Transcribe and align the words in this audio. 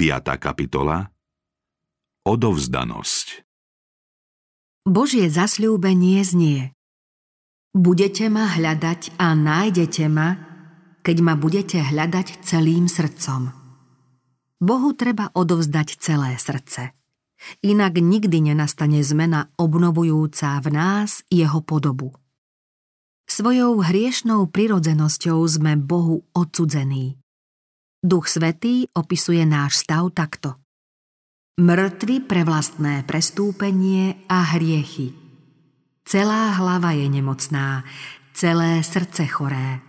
5. 0.00 0.40
kapitola 0.40 1.12
Odovzdanosť 2.24 3.44
Božie 4.88 5.28
zasľúbenie 5.28 6.24
znie 6.24 6.72
Budete 7.76 8.32
ma 8.32 8.48
hľadať 8.48 9.20
a 9.20 9.36
nájdete 9.36 10.08
ma, 10.08 10.40
keď 11.04 11.16
ma 11.20 11.36
budete 11.36 11.84
hľadať 11.84 12.40
celým 12.40 12.88
srdcom. 12.88 13.52
Bohu 14.56 14.96
treba 14.96 15.36
odovzdať 15.36 16.00
celé 16.00 16.40
srdce. 16.40 16.96
Inak 17.60 18.00
nikdy 18.00 18.40
nenastane 18.40 19.04
zmena 19.04 19.52
obnovujúca 19.60 20.64
v 20.64 20.80
nás 20.80 21.28
jeho 21.28 21.60
podobu. 21.60 22.16
Svojou 23.28 23.84
hriešnou 23.84 24.48
prirodzenosťou 24.48 25.44
sme 25.44 25.76
Bohu 25.76 26.24
odsudzení. 26.32 27.19
Duch 28.00 28.32
Svetý 28.32 28.88
opisuje 28.96 29.44
náš 29.44 29.84
stav 29.84 30.08
takto. 30.16 30.56
Mŕtvy 31.60 32.24
pre 32.24 32.48
vlastné 32.48 33.04
prestúpenie 33.04 34.16
a 34.24 34.56
hriechy. 34.56 35.12
Celá 36.08 36.56
hlava 36.56 36.96
je 36.96 37.12
nemocná, 37.12 37.84
celé 38.32 38.80
srdce 38.80 39.28
choré. 39.28 39.84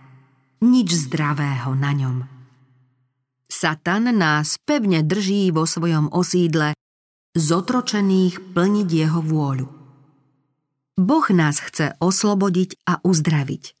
Nič 0.60 1.08
zdravého 1.08 1.72
na 1.72 1.96
ňom. 1.96 2.16
Satan 3.48 4.12
nás 4.12 4.60
pevne 4.60 5.00
drží 5.00 5.48
vo 5.48 5.64
svojom 5.64 6.12
osídle, 6.12 6.76
zotročených 7.32 8.52
plniť 8.52 8.88
jeho 8.92 9.24
vôľu. 9.24 9.68
Boh 11.00 11.26
nás 11.32 11.64
chce 11.64 11.96
oslobodiť 11.96 12.76
a 12.84 13.00
uzdraviť. 13.00 13.72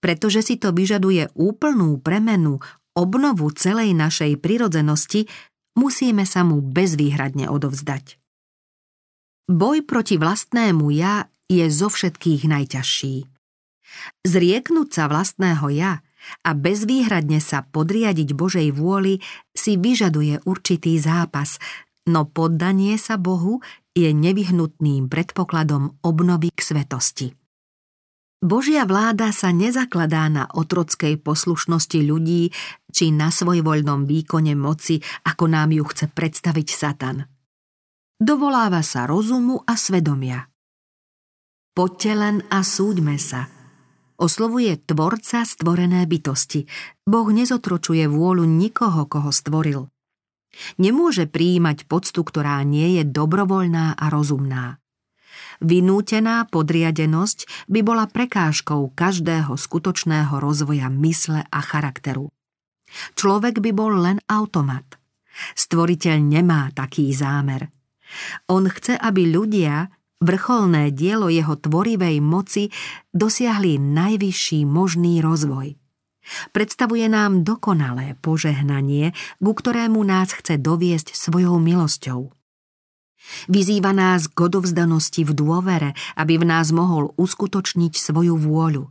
Pretože 0.00 0.40
si 0.40 0.56
to 0.56 0.72
vyžaduje 0.72 1.28
úplnú 1.36 2.00
premenu, 2.00 2.64
obnovu 2.98 3.54
celej 3.54 3.94
našej 3.94 4.42
prirodzenosti, 4.42 5.30
musíme 5.78 6.26
sa 6.26 6.42
mu 6.42 6.58
bezvýhradne 6.58 7.46
odovzdať. 7.46 8.18
Boj 9.48 9.86
proti 9.86 10.18
vlastnému 10.18 10.90
ja 10.92 11.30
je 11.46 11.64
zo 11.70 11.88
všetkých 11.88 12.50
najťažší. 12.50 13.24
Zrieknúť 14.26 14.88
sa 14.92 15.04
vlastného 15.08 15.66
ja 15.72 16.04
a 16.44 16.50
bezvýhradne 16.52 17.40
sa 17.40 17.64
podriadiť 17.64 18.36
Božej 18.36 18.68
vôli 18.76 19.24
si 19.56 19.80
vyžaduje 19.80 20.44
určitý 20.44 21.00
zápas, 21.00 21.56
no 22.04 22.28
poddanie 22.28 23.00
sa 23.00 23.16
Bohu 23.16 23.64
je 23.96 24.12
nevyhnutným 24.12 25.08
predpokladom 25.08 25.96
obnovy 26.04 26.52
k 26.52 26.60
svetosti. 26.60 27.32
Božia 28.38 28.86
vláda 28.86 29.34
sa 29.34 29.50
nezakladá 29.50 30.30
na 30.30 30.46
otrockej 30.46 31.18
poslušnosti 31.18 31.98
ľudí 32.06 32.54
či 32.86 33.10
na 33.10 33.34
svojvoľnom 33.34 34.06
výkone 34.06 34.54
moci, 34.54 35.02
ako 35.26 35.50
nám 35.50 35.74
ju 35.74 35.82
chce 35.82 36.06
predstaviť 36.06 36.68
Satan. 36.70 37.26
Dovoláva 38.14 38.86
sa 38.86 39.10
rozumu 39.10 39.58
a 39.66 39.74
svedomia. 39.74 40.46
Poďte 41.74 42.12
len 42.14 42.36
a 42.46 42.62
súďme 42.62 43.18
sa. 43.18 43.50
Oslovuje 44.18 44.86
tvorca 44.86 45.42
stvorené 45.42 46.06
bytosti. 46.06 46.66
Boh 47.06 47.30
nezotročuje 47.30 48.06
vôľu 48.06 48.46
nikoho, 48.46 49.06
koho 49.06 49.30
stvoril. 49.34 49.86
Nemôže 50.78 51.26
prijímať 51.26 51.86
poctu, 51.86 52.22
ktorá 52.22 52.62
nie 52.62 52.98
je 52.98 53.02
dobrovoľná 53.06 53.98
a 53.98 54.04
rozumná. 54.10 54.82
Vynútená 55.58 56.46
podriadenosť 56.46 57.68
by 57.70 57.80
bola 57.82 58.06
prekážkou 58.06 58.94
každého 58.94 59.54
skutočného 59.58 60.38
rozvoja 60.38 60.86
mysle 60.90 61.42
a 61.46 61.60
charakteru. 61.60 62.30
Človek 63.18 63.60
by 63.60 63.70
bol 63.74 63.92
len 64.00 64.18
automat. 64.30 64.96
Stvoriteľ 65.54 66.16
nemá 66.18 66.72
taký 66.72 67.12
zámer. 67.12 67.68
On 68.48 68.64
chce, 68.64 68.96
aby 68.96 69.28
ľudia, 69.28 69.92
vrcholné 70.24 70.90
dielo 70.90 71.28
jeho 71.28 71.54
tvorivej 71.54 72.18
moci, 72.24 72.72
dosiahli 73.12 73.78
najvyšší 73.78 74.64
možný 74.66 75.20
rozvoj. 75.20 75.76
Predstavuje 76.52 77.08
nám 77.08 77.40
dokonalé 77.44 78.16
požehnanie, 78.20 79.16
ku 79.40 79.52
ktorému 79.56 80.00
nás 80.04 80.36
chce 80.36 80.60
doviesť 80.60 81.16
svojou 81.16 81.56
milosťou. 81.56 82.37
Vyzýva 83.48 83.92
nás 83.92 84.28
k 84.28 84.38
odovzdanosti 84.48 85.24
v 85.24 85.32
dôvere, 85.36 85.90
aby 86.16 86.40
v 86.40 86.48
nás 86.48 86.72
mohol 86.72 87.12
uskutočniť 87.16 87.92
svoju 87.96 88.34
vôľu. 88.36 88.88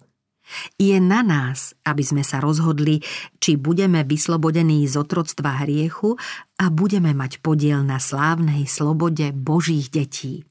Je 0.80 0.96
na 1.03 1.20
nás, 1.28 1.75
aby 1.84 2.03
sme 2.08 2.24
sa 2.24 2.40
rozhodli, 2.40 3.03
či 3.44 3.59
budeme 3.59 4.08
vyslobodení 4.08 4.88
z 4.88 4.96
otroctva 4.96 5.68
hriechu 5.68 6.16
a 6.56 6.72
budeme 6.72 7.12
mať 7.12 7.44
podiel 7.44 7.84
na 7.84 8.00
slávnej 8.00 8.64
slobode 8.64 9.36
Božích 9.36 9.92
detí. 9.92 10.48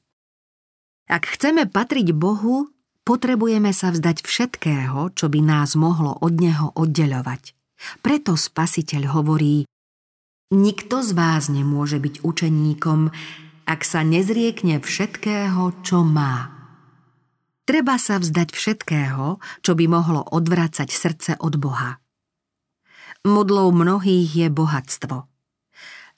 Ak 1.09 1.25
chceme 1.25 1.65
patriť 1.65 2.13
Bohu, 2.13 2.69
potrebujeme 3.07 3.73
sa 3.73 3.89
vzdať 3.89 4.21
všetkého, 4.21 5.15
čo 5.15 5.25
by 5.31 5.39
nás 5.41 5.73
mohlo 5.79 6.13
od 6.19 6.33
Neho 6.35 6.75
oddeľovať. 6.75 7.55
Preto 8.03 8.35
Spasiteľ 8.35 9.15
hovorí, 9.15 9.63
nikto 10.51 11.01
z 11.01 11.11
vás 11.15 11.47
nemôže 11.47 11.97
byť 11.97 12.21
učeníkom, 12.21 13.09
ak 13.67 13.83
sa 13.83 13.99
nezriekne 13.99 14.79
všetkého, 14.79 15.83
čo 15.83 16.07
má. 16.07 16.55
Treba 17.67 17.99
sa 17.99 18.15
vzdať 18.15 18.55
všetkého, 18.55 19.43
čo 19.59 19.71
by 19.75 19.85
mohlo 19.91 20.23
odvracať 20.23 20.87
srdce 20.87 21.31
od 21.43 21.59
Boha. 21.59 21.99
Modlou 23.27 23.75
mnohých 23.75 24.31
je 24.31 24.47
bohatstvo. 24.47 25.27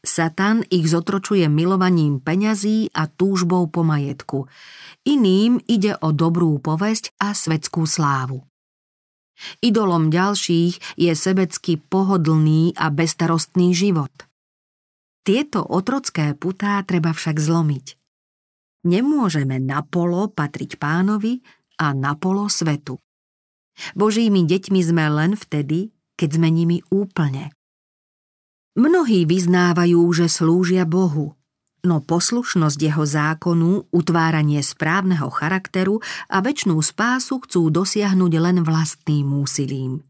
Satan 0.06 0.62
ich 0.70 0.86
zotročuje 0.94 1.50
milovaním 1.50 2.22
peňazí 2.22 2.94
a 2.94 3.10
túžbou 3.10 3.66
po 3.68 3.82
majetku. 3.82 4.46
Iným 5.10 5.58
ide 5.66 5.98
o 6.06 6.14
dobrú 6.14 6.62
povesť 6.62 7.18
a 7.18 7.34
svetskú 7.34 7.90
slávu. 7.90 8.46
Idolom 9.66 10.14
ďalších 10.14 11.02
je 11.02 11.12
sebecky 11.18 11.82
pohodlný 11.82 12.78
a 12.78 12.94
bestarostný 12.94 13.74
život– 13.74 14.14
tieto 15.30 15.62
otrocké 15.62 16.34
putá 16.34 16.82
treba 16.82 17.14
však 17.14 17.38
zlomiť. 17.38 17.94
Nemôžeme 18.90 19.62
napolo 19.62 20.26
patriť 20.26 20.82
pánovi 20.82 21.46
a 21.78 21.94
napolo 21.94 22.50
svetu. 22.50 22.98
Božími 23.94 24.50
deťmi 24.50 24.82
sme 24.82 25.06
len 25.06 25.38
vtedy, 25.38 25.94
keď 26.18 26.30
sme 26.34 26.50
nimi 26.50 26.82
úplne. 26.90 27.54
Mnohí 28.74 29.30
vyznávajú, 29.30 30.02
že 30.18 30.34
slúžia 30.34 30.90
Bohu, 30.90 31.38
no 31.86 32.02
poslušnosť 32.02 32.80
jeho 32.82 33.06
zákonu, 33.06 33.86
utváranie 33.94 34.66
správneho 34.66 35.30
charakteru 35.30 36.02
a 36.26 36.42
väčšnú 36.42 36.74
spásu 36.82 37.38
chcú 37.46 37.70
dosiahnuť 37.70 38.34
len 38.34 38.58
vlastným 38.66 39.30
úsilím. 39.38 40.02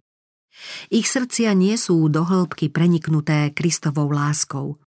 Ich 0.87 1.11
srdcia 1.11 1.51
nie 1.59 1.75
sú 1.75 2.07
do 2.07 2.23
hĺbky 2.23 2.71
preniknuté 2.71 3.51
Kristovou 3.51 4.07
láskou. 4.15 4.79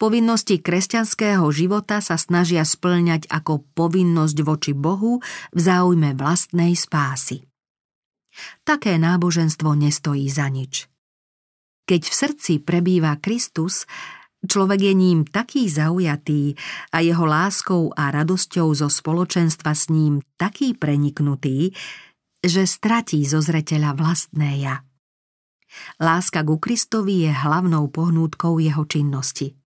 Povinnosti 0.00 0.58
kresťanského 0.58 1.44
života 1.52 2.00
sa 2.00 2.16
snažia 2.16 2.64
splňať 2.64 3.28
ako 3.28 3.68
povinnosť 3.76 4.38
voči 4.40 4.72
Bohu 4.72 5.20
v 5.52 5.60
záujme 5.60 6.16
vlastnej 6.16 6.72
spásy. 6.72 7.44
Také 8.64 8.96
náboženstvo 8.96 9.74
nestojí 9.74 10.30
za 10.30 10.48
nič. 10.48 10.86
Keď 11.88 12.02
v 12.04 12.14
srdci 12.14 12.52
prebýva 12.60 13.16
Kristus, 13.16 13.88
človek 14.44 14.92
je 14.92 14.94
ním 14.94 15.18
taký 15.24 15.66
zaujatý 15.66 16.54
a 16.94 17.00
jeho 17.02 17.24
láskou 17.26 17.90
a 17.96 18.12
radosťou 18.12 18.68
zo 18.76 18.88
spoločenstva 18.92 19.72
s 19.72 19.90
ním 19.90 20.22
taký 20.38 20.76
preniknutý, 20.76 21.74
že 22.38 22.62
stratí 22.68 23.26
zo 23.26 23.42
zreteľa 23.42 23.98
vlastné 23.98 24.62
ja. 24.62 24.86
Láska 25.98 26.46
ku 26.46 26.56
Kristovi 26.56 27.28
je 27.28 27.32
hlavnou 27.34 27.90
pohnútkou 27.90 28.62
jeho 28.62 28.86
činnosti. 28.86 29.57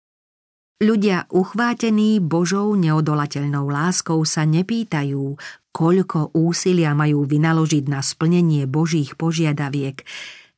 Ľudia 0.82 1.30
uchvátení 1.30 2.18
Božou 2.18 2.74
neodolateľnou 2.74 3.70
láskou 3.70 4.26
sa 4.26 4.50
nepýtajú, 4.50 5.38
koľko 5.70 6.34
úsilia 6.34 6.98
majú 6.98 7.22
vynaložiť 7.30 7.86
na 7.86 8.02
splnenie 8.02 8.66
Božích 8.66 9.14
požiadaviek. 9.14 10.02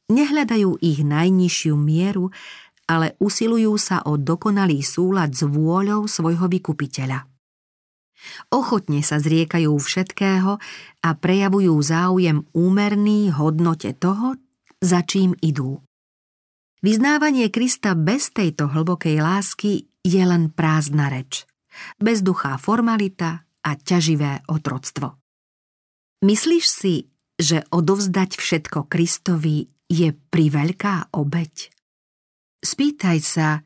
Nehľadajú 0.07 0.79
ich 0.79 1.03
najnižšiu 1.03 1.75
mieru, 1.75 2.31
ale 2.87 3.19
usilujú 3.19 3.75
sa 3.75 3.99
o 4.07 4.15
dokonalý 4.15 4.79
súlad 4.79 5.35
s 5.35 5.43
vôľou 5.43 6.07
svojho 6.07 6.47
vykupiteľa. 6.47 7.27
Ochotne 8.55 9.03
sa 9.03 9.19
zriekajú 9.19 9.75
všetkého 9.75 10.55
a 11.03 11.09
prejavujú 11.19 11.75
záujem 11.83 12.47
úmerný 12.55 13.27
hodnote 13.35 13.91
toho, 13.99 14.39
za 14.79 15.03
čím 15.03 15.35
idú. 15.43 15.83
Vyznávanie 16.79 17.51
Krista 17.51 17.91
bez 17.91 18.31
tejto 18.31 18.71
hlbokej 18.71 19.19
lásky 19.19 19.91
je 20.03 20.23
len 20.23 20.51
prázdna 20.51 21.07
reč, 21.07 21.47
bezduchá 21.97 22.59
formalita 22.59 23.47
a 23.63 23.71
ťaživé 23.79 24.43
otroctvo. 24.51 25.15
Myslíš 26.23 26.65
si, 26.67 26.95
že 27.39 27.63
odovzdať 27.71 28.37
všetko 28.37 28.87
Kristovi 28.87 29.67
je 29.87 30.11
priveľká 30.11 31.11
obeď? 31.15 31.71
Spýtaj 32.63 33.17
sa, 33.19 33.59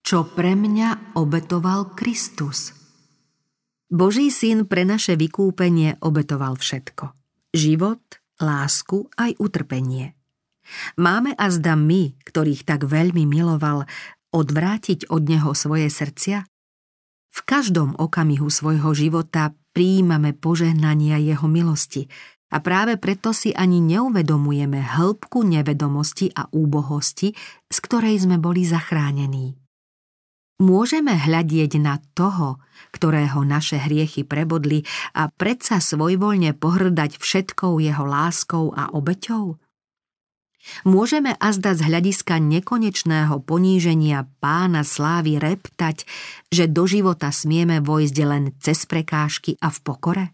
čo 0.00 0.24
pre 0.24 0.56
mňa 0.56 1.18
obetoval 1.18 1.92
Kristus. 1.98 2.72
Boží 3.92 4.32
syn 4.32 4.64
pre 4.64 4.86
naše 4.88 5.18
vykúpenie 5.18 6.00
obetoval 6.00 6.56
všetko. 6.56 7.12
Život, 7.52 8.02
lásku 8.40 9.10
aj 9.20 9.36
utrpenie. 9.38 10.16
Máme 10.98 11.30
a 11.38 11.46
zda 11.46 11.78
my, 11.78 12.18
ktorých 12.26 12.66
tak 12.66 12.90
veľmi 12.90 13.22
miloval, 13.22 13.86
odvrátiť 14.36 15.08
od 15.08 15.24
neho 15.24 15.56
svoje 15.56 15.88
srdcia? 15.88 16.44
V 17.32 17.40
každom 17.44 17.96
okamihu 17.96 18.52
svojho 18.52 18.92
života 18.92 19.56
príjmame 19.72 20.36
požehnania 20.36 21.16
jeho 21.16 21.48
milosti 21.48 22.08
a 22.52 22.60
práve 22.60 23.00
preto 23.00 23.32
si 23.32 23.50
ani 23.56 23.80
neuvedomujeme 23.80 24.78
hĺbku 24.78 25.44
nevedomosti 25.44 26.32
a 26.32 26.46
úbohosti, 26.52 27.32
z 27.66 27.78
ktorej 27.80 28.28
sme 28.28 28.36
boli 28.36 28.64
zachránení. 28.64 29.56
Môžeme 30.56 31.12
hľadieť 31.12 31.76
na 31.76 32.00
toho, 32.16 32.64
ktorého 32.96 33.44
naše 33.44 33.76
hriechy 33.76 34.24
prebodli 34.24 34.88
a 35.12 35.28
predsa 35.28 35.84
svojvoľne 35.84 36.56
pohrdať 36.56 37.20
všetkou 37.20 37.76
jeho 37.76 38.04
láskou 38.08 38.72
a 38.72 38.88
obeťou? 38.88 39.60
Môžeme 40.82 41.34
azda 41.38 41.74
z 41.78 41.86
hľadiska 41.86 42.42
nekonečného 42.42 43.38
poníženia 43.42 44.26
pána 44.42 44.82
slávy 44.82 45.38
reptať, 45.38 46.04
že 46.50 46.66
do 46.66 46.84
života 46.90 47.30
smieme 47.30 47.78
vojsť 47.78 48.16
len 48.26 48.54
cez 48.58 48.84
prekážky 48.84 49.54
a 49.62 49.70
v 49.70 49.78
pokore? 49.82 50.24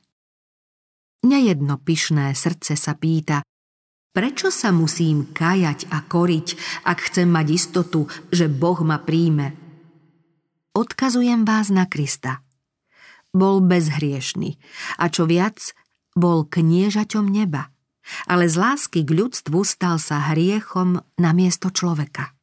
Nejedno 1.23 1.79
pyšné 1.79 2.35
srdce 2.35 2.75
sa 2.75 2.99
pýta, 2.99 3.47
prečo 4.11 4.51
sa 4.51 4.75
musím 4.75 5.31
kajať 5.31 5.93
a 5.95 6.03
koriť, 6.03 6.49
ak 6.89 6.99
chcem 7.13 7.29
mať 7.31 7.47
istotu, 7.53 8.11
že 8.35 8.51
Boh 8.51 8.81
ma 8.83 8.99
príjme? 8.99 9.55
Odkazujem 10.73 11.45
vás 11.45 11.69
na 11.69 11.85
Krista. 11.87 12.43
Bol 13.33 13.65
bezhriešný 13.65 14.59
a 14.99 15.09
čo 15.09 15.29
viac, 15.29 15.77
bol 16.17 16.45
kniežaťom 16.49 17.29
neba– 17.29 17.69
ale 18.27 18.51
z 18.51 18.57
lásky 18.59 19.01
k 19.07 19.11
ľudstvu 19.15 19.63
stal 19.63 19.97
sa 19.99 20.33
hriechom 20.33 21.03
na 21.19 21.31
miesto 21.33 21.71
človeka. 21.71 22.35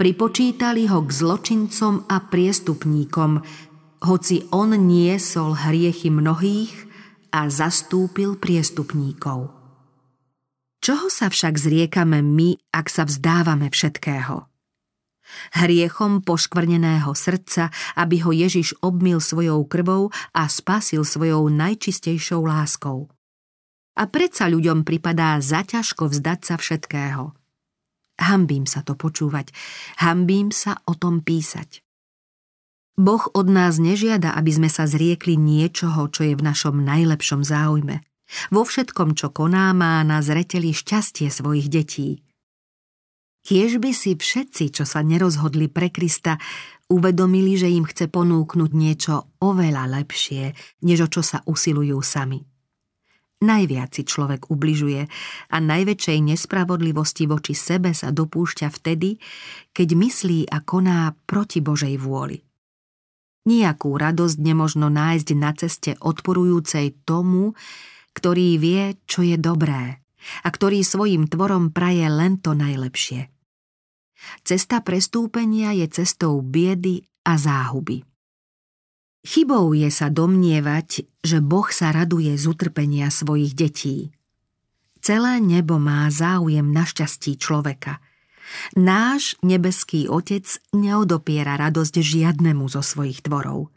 Pripočítali 0.00 0.88
ho 0.88 1.04
k 1.04 1.10
zločincom 1.12 2.08
a 2.08 2.24
priestupníkom, 2.24 3.44
hoci 4.00 4.48
on 4.48 4.72
niesol 4.72 5.52
hriechy 5.52 6.08
mnohých 6.08 6.72
a 7.36 7.52
zastúpil 7.52 8.40
priestupníkov. 8.40 9.52
Čoho 10.80 11.12
sa 11.12 11.28
však 11.28 11.60
zriekame 11.60 12.24
my, 12.24 12.56
ak 12.72 12.88
sa 12.88 13.04
vzdávame 13.04 13.68
všetkého? 13.68 14.48
Hriechom 15.60 16.24
poškvrneného 16.24 17.12
srdca, 17.12 17.68
aby 17.94 18.24
ho 18.24 18.32
Ježiš 18.32 18.80
obmil 18.80 19.20
svojou 19.20 19.68
krvou 19.68 20.08
a 20.32 20.48
spasil 20.48 21.04
svojou 21.04 21.52
najčistejšou 21.52 22.40
láskou. 22.48 23.12
A 24.00 24.08
predsa 24.08 24.48
ľuďom 24.48 24.88
pripadá 24.88 25.36
zaťažko 25.44 26.08
vzdať 26.08 26.40
sa 26.40 26.56
všetkého. 26.56 27.36
Hambím 28.16 28.64
sa 28.64 28.80
to 28.80 28.96
počúvať, 28.96 29.52
hambím 30.00 30.48
sa 30.48 30.80
o 30.88 30.96
tom 30.96 31.20
písať. 31.20 31.84
Boh 32.96 33.20
od 33.36 33.48
nás 33.52 33.76
nežiada, 33.76 34.32
aby 34.36 34.56
sme 34.56 34.68
sa 34.72 34.88
zriekli 34.88 35.36
niečoho, 35.36 36.08
čo 36.08 36.24
je 36.24 36.32
v 36.32 36.44
našom 36.44 36.80
najlepšom 36.80 37.44
záujme. 37.44 38.00
Vo 38.48 38.64
všetkom, 38.64 39.16
čo 39.16 39.32
koná, 39.32 39.72
má 39.76 40.00
na 40.00 40.24
zreteli 40.24 40.72
šťastie 40.72 41.28
svojich 41.28 41.68
detí. 41.68 42.24
Kiež 43.44 43.80
by 43.80 43.92
si 43.92 44.16
všetci, 44.16 44.80
čo 44.80 44.84
sa 44.88 45.04
nerozhodli 45.04 45.68
pre 45.68 45.92
Krista, 45.92 46.40
uvedomili, 46.88 47.56
že 47.56 47.72
im 47.72 47.88
chce 47.88 48.08
ponúknuť 48.08 48.70
niečo 48.72 49.32
oveľa 49.44 49.92
lepšie, 50.00 50.56
než 50.88 51.04
o 51.04 51.08
čo 51.08 51.20
sa 51.24 51.44
usilujú 51.44 52.00
sami 52.00 52.59
najviac 53.40 53.96
si 53.96 54.04
človek 54.04 54.52
ubližuje 54.52 55.08
a 55.50 55.56
najväčšej 55.58 56.18
nespravodlivosti 56.32 57.24
voči 57.28 57.56
sebe 57.56 57.96
sa 57.96 58.12
dopúšťa 58.12 58.68
vtedy, 58.68 59.16
keď 59.72 59.88
myslí 59.96 60.40
a 60.48 60.60
koná 60.60 61.16
proti 61.24 61.64
Božej 61.64 61.96
vôli. 62.00 62.40
Nijakú 63.48 63.96
radosť 63.96 64.36
nemožno 64.36 64.92
nájsť 64.92 65.28
na 65.36 65.50
ceste 65.56 65.92
odporujúcej 65.96 66.92
tomu, 67.08 67.56
ktorý 68.12 68.60
vie, 68.60 69.00
čo 69.08 69.24
je 69.24 69.40
dobré 69.40 70.04
a 70.44 70.48
ktorý 70.52 70.84
svojim 70.84 71.24
tvorom 71.24 71.72
praje 71.72 72.04
len 72.04 72.36
to 72.36 72.52
najlepšie. 72.52 73.32
Cesta 74.44 74.84
prestúpenia 74.84 75.72
je 75.72 75.88
cestou 75.88 76.44
biedy 76.44 77.00
a 77.24 77.40
záhuby. 77.40 78.09
Chybou 79.20 79.76
je 79.76 79.92
sa 79.92 80.08
domnievať, 80.08 81.04
že 81.20 81.44
Boh 81.44 81.68
sa 81.68 81.92
raduje 81.92 82.32
z 82.40 82.44
utrpenia 82.48 83.12
svojich 83.12 83.52
detí. 83.52 84.16
Celé 85.04 85.44
nebo 85.44 85.76
má 85.76 86.08
záujem 86.08 86.64
na 86.64 86.88
šťastí 86.88 87.36
človeka. 87.36 88.00
Náš 88.80 89.36
nebeský 89.44 90.08
Otec 90.08 90.48
neodopiera 90.72 91.60
radosť 91.60 92.00
žiadnemu 92.00 92.64
zo 92.72 92.80
svojich 92.80 93.20
tvorov. 93.20 93.68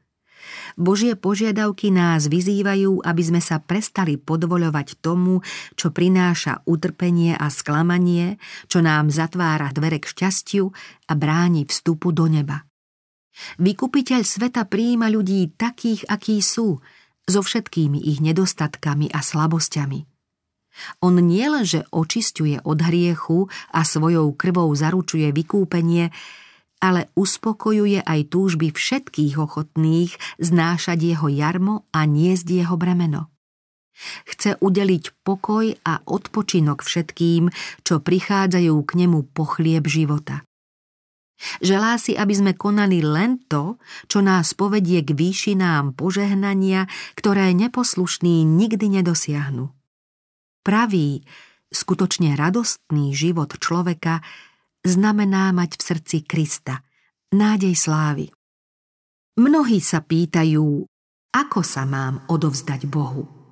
Božie 0.75 1.15
požiadavky 1.15 1.91
nás 1.91 2.27
vyzývajú, 2.27 3.03
aby 3.03 3.23
sme 3.23 3.41
sa 3.43 3.59
prestali 3.59 4.15
podvoľovať 4.19 4.99
tomu, 4.99 5.43
čo 5.75 5.91
prináša 5.91 6.63
utrpenie 6.67 7.35
a 7.35 7.47
sklamanie, 7.47 8.39
čo 8.67 8.83
nám 8.83 9.11
zatvára 9.11 9.71
dvere 9.75 9.99
k 9.99 10.07
šťastiu 10.07 10.71
a 11.07 11.13
bráni 11.15 11.67
vstupu 11.67 12.11
do 12.11 12.27
neba. 12.27 12.63
Vykupiteľ 13.57 14.21
sveta 14.21 14.65
prijíma 14.69 15.09
ľudí 15.09 15.53
takých, 15.57 16.05
akí 16.05 16.37
sú, 16.39 16.81
so 17.23 17.39
všetkými 17.39 17.97
ich 18.03 18.19
nedostatkami 18.19 19.09
a 19.09 19.23
slabosťami. 19.23 20.05
On 21.05 21.13
nielenže 21.13 21.85
očisťuje 21.93 22.65
od 22.65 22.79
hriechu 22.81 23.45
a 23.69 23.85
svojou 23.85 24.33
krvou 24.33 24.73
zaručuje 24.73 25.29
vykúpenie, 25.29 26.09
ale 26.83 27.13
uspokojuje 27.15 28.03
aj 28.03 28.19
túžby 28.27 28.73
všetkých 28.73 29.39
ochotných 29.39 30.11
znášať 30.41 30.99
jeho 31.15 31.29
jarmo 31.31 31.87
a 31.95 32.03
niesť 32.03 32.47
jeho 32.59 32.75
bremeno. 32.75 33.31
Chce 34.25 34.57
udeliť 34.57 35.21
pokoj 35.21 35.77
a 35.85 36.01
odpočinok 36.03 36.81
všetkým, 36.81 37.53
čo 37.85 38.01
prichádzajú 38.01 38.75
k 38.83 38.91
nemu 39.05 39.19
po 39.31 39.45
chlieb 39.45 39.85
života. 39.85 40.41
Želá 41.59 41.99
si, 41.99 42.15
aby 42.15 42.33
sme 42.33 42.51
konali 42.55 43.03
len 43.03 43.43
to, 43.51 43.77
čo 44.07 44.23
nás 44.23 44.55
povedie 44.55 45.03
k 45.03 45.11
výšinám 45.11 45.93
požehnania, 45.93 46.87
ktoré 47.19 47.51
neposlušní 47.51 48.47
nikdy 48.47 49.01
nedosiahnu. 49.01 49.69
Pravý, 50.63 51.27
skutočne 51.67 52.39
radostný 52.39 53.11
život 53.11 53.59
človeka 53.59 54.23
znamená 54.87 55.51
mať 55.51 55.75
v 55.75 55.81
srdci 55.81 56.17
Krista, 56.23 56.79
nádej 57.35 57.75
slávy. 57.75 58.31
Mnohí 59.35 59.81
sa 59.81 59.99
pýtajú, 60.05 60.85
ako 61.33 61.59
sa 61.65 61.83
mám 61.89 62.23
odovzdať 62.29 62.85
Bohu. 62.85 63.42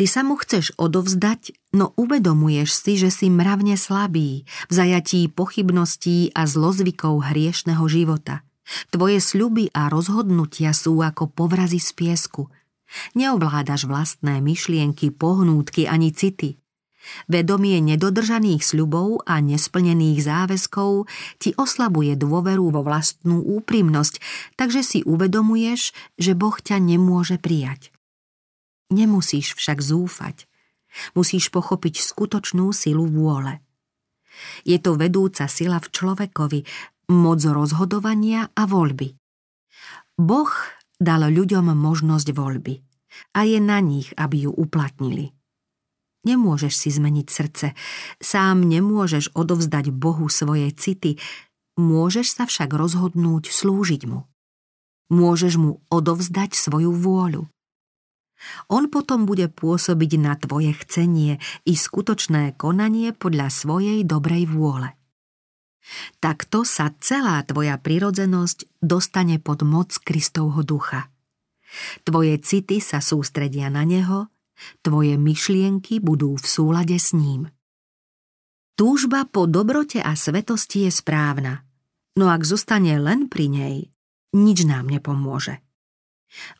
Ty 0.00 0.08
sa 0.08 0.24
mu 0.24 0.40
chceš 0.40 0.72
odovzdať, 0.80 1.52
no 1.76 1.92
uvedomuješ 1.92 2.72
si, 2.72 2.96
že 2.96 3.12
si 3.12 3.28
mravne 3.28 3.76
slabý, 3.76 4.48
v 4.48 4.72
zajatí 4.72 5.28
pochybností 5.28 6.32
a 6.32 6.48
zlozvykov 6.48 7.28
hriešného 7.28 7.84
života. 7.84 8.40
Tvoje 8.88 9.20
sľuby 9.20 9.68
a 9.76 9.92
rozhodnutia 9.92 10.72
sú 10.72 11.04
ako 11.04 11.28
povrazy 11.28 11.76
z 11.76 11.92
piesku. 11.92 12.48
Neovládaš 13.12 13.84
vlastné 13.84 14.40
myšlienky, 14.40 15.12
pohnútky 15.12 15.84
ani 15.84 16.16
city. 16.16 16.56
Vedomie 17.28 17.76
nedodržaných 17.84 18.64
sľubov 18.64 19.28
a 19.28 19.44
nesplnených 19.44 20.24
záväzkov 20.24 21.12
ti 21.36 21.52
oslabuje 21.60 22.16
dôveru 22.16 22.72
vo 22.72 22.80
vlastnú 22.80 23.44
úprimnosť, 23.44 24.16
takže 24.56 24.80
si 24.80 24.98
uvedomuješ, 25.04 25.92
že 26.16 26.32
Boh 26.32 26.56
ťa 26.56 26.80
nemôže 26.80 27.36
prijať. 27.36 27.92
Nemusíš 28.90 29.54
však 29.54 29.78
zúfať. 29.78 30.50
Musíš 31.14 31.54
pochopiť 31.54 32.02
skutočnú 32.02 32.74
silu 32.74 33.06
vôle. 33.06 33.62
Je 34.66 34.78
to 34.82 34.98
vedúca 34.98 35.46
sila 35.46 35.78
v 35.78 35.90
človekovi, 35.90 36.60
moc 37.10 37.40
rozhodovania 37.42 38.50
a 38.54 38.62
voľby. 38.66 39.14
Boh 40.18 40.50
dal 40.98 41.26
ľuďom 41.30 41.70
možnosť 41.74 42.28
voľby 42.34 42.82
a 43.34 43.46
je 43.46 43.58
na 43.58 43.78
nich, 43.82 44.10
aby 44.14 44.46
ju 44.46 44.52
uplatnili. 44.54 45.34
Nemôžeš 46.20 46.74
si 46.76 46.88
zmeniť 46.92 47.26
srdce, 47.32 47.66
sám 48.20 48.68
nemôžeš 48.68 49.32
odovzdať 49.32 49.88
Bohu 49.88 50.28
svoje 50.28 50.68
city, 50.76 51.16
môžeš 51.80 52.36
sa 52.36 52.44
však 52.44 52.76
rozhodnúť 52.76 53.48
slúžiť 53.48 54.04
mu. 54.04 54.28
Môžeš 55.08 55.56
mu 55.56 55.80
odovzdať 55.88 56.54
svoju 56.54 56.92
vôľu. 56.92 57.48
On 58.72 58.88
potom 58.88 59.28
bude 59.28 59.52
pôsobiť 59.52 60.12
na 60.16 60.34
tvoje 60.36 60.72
chcenie 60.84 61.36
i 61.68 61.72
skutočné 61.76 62.56
konanie 62.56 63.12
podľa 63.12 63.52
svojej 63.52 64.00
dobrej 64.04 64.48
vôle. 64.48 64.96
Takto 66.20 66.62
sa 66.64 66.92
celá 67.00 67.40
tvoja 67.44 67.76
prirodzenosť 67.80 68.80
dostane 68.80 69.40
pod 69.40 69.64
moc 69.64 69.96
Kristovho 70.00 70.60
ducha. 70.64 71.08
Tvoje 72.02 72.36
city 72.42 72.82
sa 72.82 72.98
sústredia 72.98 73.70
na 73.70 73.86
Neho, 73.86 74.28
tvoje 74.84 75.16
myšlienky 75.16 76.02
budú 76.02 76.36
v 76.36 76.46
súlade 76.46 76.98
s 76.98 77.16
ním. 77.16 77.48
Túžba 78.76 79.28
po 79.28 79.44
dobrote 79.44 80.00
a 80.00 80.16
svetosti 80.16 80.88
je 80.88 80.92
správna, 80.92 81.68
no 82.16 82.32
ak 82.32 82.42
zostane 82.48 82.96
len 82.96 83.28
pri 83.28 83.46
nej, 83.52 83.76
nič 84.32 84.64
nám 84.64 84.88
nepomôže. 84.88 85.60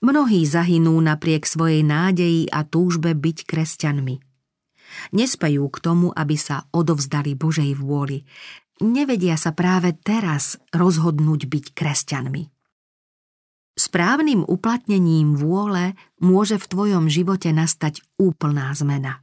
Mnohí 0.02 0.42
zahynú 0.42 0.98
napriek 0.98 1.46
svojej 1.46 1.86
nádeji 1.86 2.50
a 2.50 2.66
túžbe 2.66 3.14
byť 3.14 3.46
kresťanmi. 3.46 4.16
Nespejú 5.14 5.70
k 5.70 5.78
tomu, 5.78 6.10
aby 6.10 6.34
sa 6.34 6.66
odovzdali 6.74 7.38
Božej 7.38 7.78
vôli. 7.78 8.26
Nevedia 8.82 9.38
sa 9.38 9.54
práve 9.54 9.94
teraz 9.94 10.58
rozhodnúť 10.74 11.46
byť 11.46 11.64
kresťanmi. 11.76 12.42
Správnym 13.78 14.42
uplatnením 14.44 15.38
vôle 15.38 15.94
môže 16.18 16.58
v 16.58 16.66
tvojom 16.66 17.04
živote 17.06 17.54
nastať 17.54 18.02
úplná 18.18 18.74
zmena. 18.74 19.22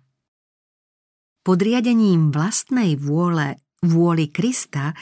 Podriadením 1.44 2.32
vlastnej 2.32 2.96
vôle, 2.96 3.60
vôli 3.84 4.32
Krista, 4.32 4.96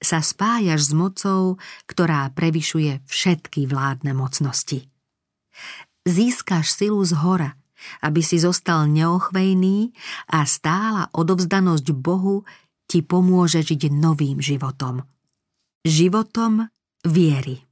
sa 0.00 0.24
spájaš 0.24 0.90
s 0.90 0.92
mocou, 0.96 1.60
ktorá 1.84 2.32
prevyšuje 2.32 3.04
všetky 3.04 3.68
vládne 3.68 4.16
mocnosti. 4.16 4.89
Získaš 6.04 6.72
silu 6.72 7.00
z 7.04 7.14
hora, 7.20 7.56
aby 8.04 8.20
si 8.20 8.40
zostal 8.40 8.88
neochvejný 8.88 9.92
a 10.32 10.44
stála 10.44 11.08
odovzdanosť 11.12 11.86
Bohu 11.96 12.44
ti 12.90 13.06
pomôže 13.06 13.62
žiť 13.62 13.94
novým 13.94 14.42
životom. 14.42 15.06
Životom 15.86 16.66
viery. 17.06 17.69